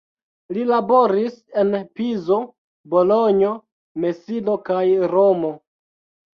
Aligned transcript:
Li 0.55 0.61
laboris 0.69 1.35
en 1.63 1.75
Pizo, 1.99 2.41
Bolonjo, 2.95 3.53
Mesino 4.09 4.59
kaj 4.73 4.85
Romo. 5.17 5.57